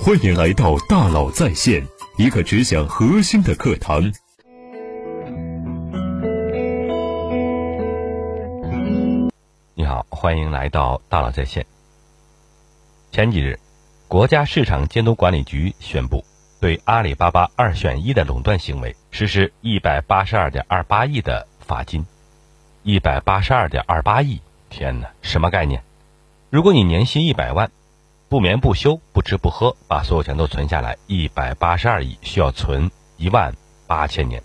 [0.00, 1.86] 欢迎来到大佬在线，
[2.16, 4.02] 一个只讲核心的课堂。
[9.74, 11.64] 你好，欢迎来到大佬在线。
[13.12, 13.60] 前几日，
[14.08, 16.24] 国家市场监督管理局宣布，
[16.60, 22.04] 对阿里巴巴二选一的垄断行为实施一百八十二点二八亿的罚金。
[22.82, 25.82] 一百八十二点二八亿，天哪，什么概念？
[26.50, 27.70] 如果你年薪一百万，
[28.32, 33.52] 不眠不休、不吃不喝，把所有钱都存下来，一百八十二亿需要存一万
[33.86, 34.42] 八千年。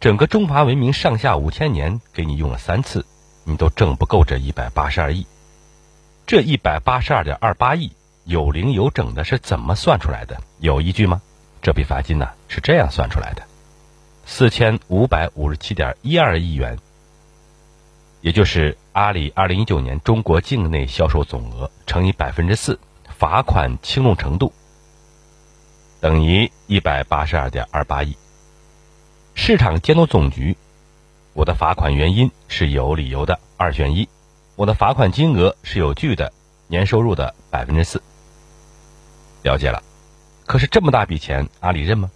[0.00, 3.06] 整个中华文明上下五千年，给你用了三次，
[3.44, 5.24] 你都挣不够这一百八十二亿。
[6.26, 7.92] 这一百八十二点二八亿
[8.24, 10.42] 有零有整的，是怎么算出来的？
[10.58, 11.22] 有依据吗？
[11.62, 13.44] 这笔罚金呢，是这样算出来的：
[14.26, 16.76] 四千五百五十七点一二亿元。
[18.20, 24.52] 也就是阿里二零一九年中国境内销售总额乘以百分之四，罚款轻重程度
[26.00, 28.16] 等于一百八十二点二八亿。
[29.34, 30.56] 市场监督总局，
[31.32, 34.06] 我的罚款原因是有理由的，二选一，
[34.54, 36.30] 我的罚款金额是有据的，
[36.66, 38.02] 年收入的百分之四。
[39.42, 39.82] 了解了，
[40.44, 42.10] 可是这么大笔钱，阿里认吗？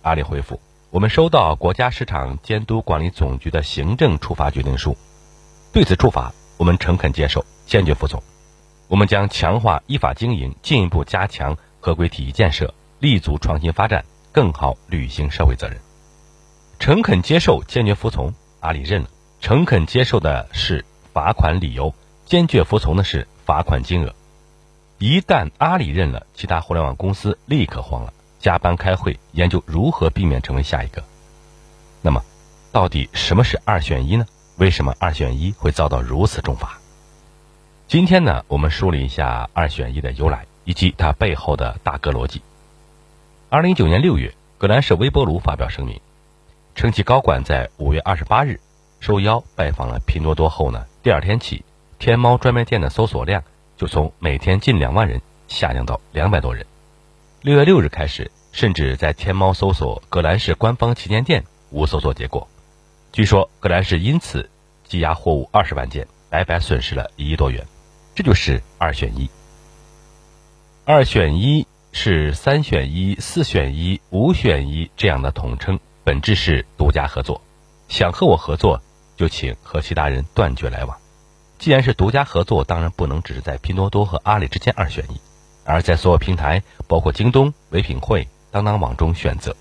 [0.00, 0.58] 阿里回复：
[0.88, 4.96] 我们收到国家市场监督管理总局的行政处罚决定书。
[5.72, 8.20] 对此处罚，我们诚恳接受，坚决服从。
[8.88, 15.78] 我们将强化依法经营，进一步加强合规体系建设，立足创新发展，更好履行社会责任。
[16.80, 18.34] 诚恳接受，坚决服从。
[18.58, 19.08] 阿里认了，
[19.40, 21.94] 诚恳接受的是罚款理由，
[22.26, 24.12] 坚决服从的是罚款金额。
[24.98, 31.04] 一旦阿里认了，其他互联网公司立刻慌了，加班开会研究如何避免成为下一个。
[32.02, 32.24] 那么，
[32.72, 34.26] 到底什么是二选一呢？
[34.60, 36.78] 为什么二选一会遭到如此重罚？
[37.88, 42.42] 今天呢，我们梳理一下二选一的由来以及它背后的大哥逻辑。
[43.48, 45.98] 二零一九年六月，格兰仕微波炉发表声明，
[46.74, 48.60] 称其高管在五月二十八日
[49.00, 51.64] 受邀拜访了拼多多后呢，第二天起，
[51.98, 53.42] 天猫专卖店的搜索量
[53.78, 56.66] 就从每天近两万人下降到两百多人。
[57.40, 62.46] 六月六日开始，甚至在天猫搜索格兰仕官方旗舰店无搜索结果。
[63.12, 64.49] 据说格兰仕因此
[64.90, 67.64] 积压货物二十万件，白白损失了一亿多元。
[68.12, 69.30] 这就是二选一。
[70.84, 77.40] 二选一是三选一、四选一、五选一这样的统称，本质是独家合作。
[77.88, 78.82] 想和我合作，
[79.16, 80.98] 就请和其他人断绝来往。
[81.60, 85.20] 既然是独家合作，当然不能只是在拼多多和阿里之间二选一，
[85.64, 89.54] 而在所有平台，包括京东、唯品会、当当网中选择。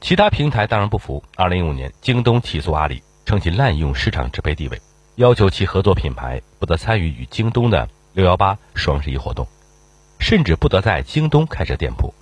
[0.00, 1.24] 其他平台当然不服。
[1.34, 4.80] 二零一五年，京东起诉阿里，称其滥用市场支配地位，
[5.16, 9.46] 要求其合作品牌不得参与与京东的六幺八双十一活动，
[10.18, 12.14] 甚至不得在京东开设店铺。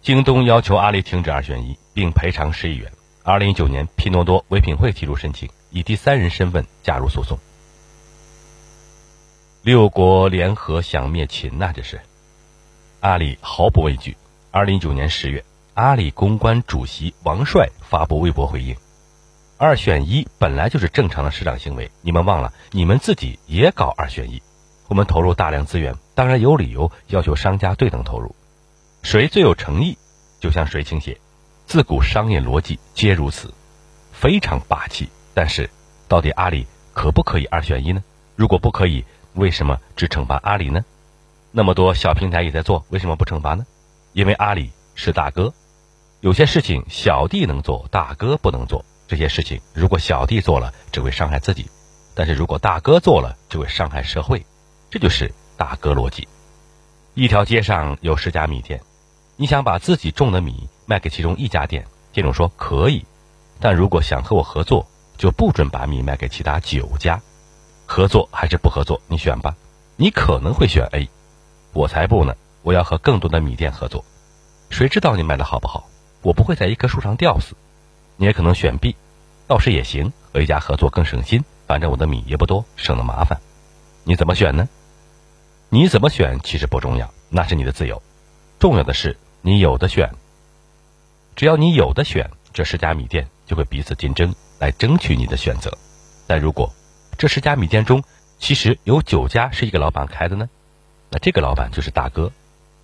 [0.00, 2.90] 京东要求阿里停止二选一，并赔偿十亿元。
[3.22, 7.38] 二零一九年，拼多多、唯品会提出申请，以第三人身份加入诉讼。
[9.60, 12.00] 六国联合想灭秦呐，这是
[13.00, 14.16] 阿里毫不畏惧。
[14.50, 15.44] 二零一九年十月，
[15.74, 18.76] 阿里公关主席王帅发布微博回应
[19.56, 22.52] ：“二选一本来就是正常的市场行为，你们忘了？
[22.72, 24.42] 你们自己也搞二选一。
[24.88, 28.36] 我们投入大量资源，当然有理由要求商家对等投入。
[29.02, 29.96] 谁最有诚意，
[30.40, 31.18] 就向谁倾斜。
[31.64, 33.54] 自古商业逻辑皆如此，
[34.12, 35.08] 非常霸气。
[35.32, 35.70] 但是，
[36.06, 38.04] 到底阿里可不可以二选一呢？
[38.36, 40.84] 如果不可以，为什么只惩罚阿里呢？
[41.50, 43.64] 那么多小平台也在做，为什么不惩罚呢？”
[44.12, 45.54] 因为阿里是大哥，
[46.22, 48.84] 有些事情小弟能做，大哥不能做。
[49.08, 51.64] 这些事情如果小弟做了，只会伤害自己；
[52.14, 54.46] 但是如果大哥做了，就会伤害社会。
[54.88, 56.28] 这就是大哥逻辑。
[57.14, 58.80] 一条街上有十家米店，
[59.34, 63.04] 你想把自己种的米卖给其中一家店，店主说可以，
[63.58, 64.86] 但如果想和我合作，
[65.18, 67.20] 就不准把米卖给其他九家。
[67.84, 69.00] 合作还是不合作？
[69.08, 69.56] 你选吧。
[69.96, 71.08] 你可能会选 A，
[71.72, 72.36] 我才不呢。
[72.62, 74.04] 我要和更多的米店合作，
[74.70, 75.88] 谁知道你卖的好不好？
[76.22, 77.54] 我不会在一棵树上吊死。
[78.16, 78.96] 你也可能选 B，
[79.46, 83.40] 倒是也行，和一家合作更省心，反正我的米也不多，省得麻烦。
[84.04, 84.68] 你怎么选呢？
[85.68, 88.00] 你怎么选其实不重要，那是你的自由。
[88.58, 90.10] 重要的是你有的选。
[91.34, 95.76] 只要你有的选，这十家米店就会彼此竞争，来争取你的选择。
[96.26, 96.72] 但如果
[97.18, 98.04] 这十家米店中
[98.38, 100.48] 其实有九家是一个老板开的呢？
[101.10, 102.30] 那这个老板就是大哥。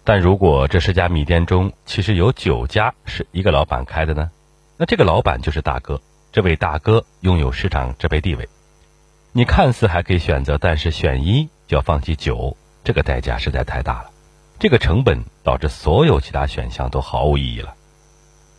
[0.09, 4.31] 但如果这十家米店中其实有九家是一个老板开的呢？
[4.79, 6.01] 那这个老板就是大哥，
[6.33, 8.49] 这位大哥拥有市场支配地位。
[9.33, 14.11] 你看似还可以选择，但是选一就要放弃九，这个代价实在太大了，
[14.59, 17.75] 这个成本导致所有其他选项都毫无意义了。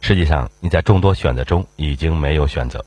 [0.01, 2.85] 实际上，你在众多选择中已经没有选择。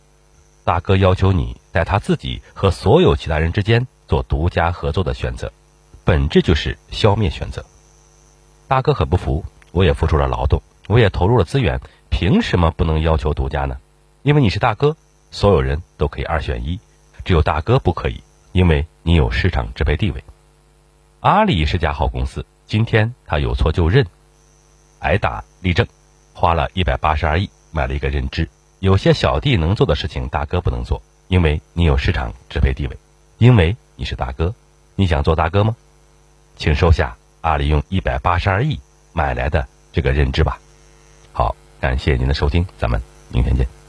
[0.62, 5.52] 大哥要求你在他自己和所有其他人之间做独家合作的选择，
[6.04, 7.64] 本质就是消灭选择。
[8.72, 11.78] 大哥很不服，我也付出了劳动，我也投入了资源，
[12.08, 13.76] 凭什么不能要求独家呢？
[14.22, 14.96] 因为你是大哥，
[15.30, 16.80] 所有人都可以二选一，
[17.22, 18.22] 只有大哥不可以，
[18.52, 20.24] 因为你有市场支配地位。
[21.20, 24.06] 阿里是家好公司，今天他有错就认，
[25.00, 25.86] 挨打立正，
[26.32, 28.48] 花了一百八十二亿买了一个认知。
[28.78, 32.96] 有些小弟能做的事情，大哥不能做，因为你有市场支配地位，
[33.36, 34.54] 因为你是大哥。
[34.96, 35.76] 你想做大哥吗？
[36.56, 38.80] 请收下阿里用一百八十二亿
[39.12, 40.58] 买来的这个认知吧。
[41.32, 43.00] 好，感谢您的收听，咱们
[43.30, 43.81] 明天见。